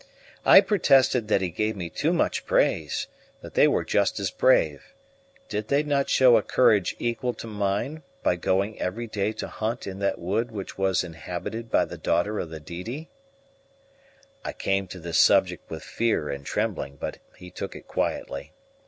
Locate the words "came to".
14.53-14.99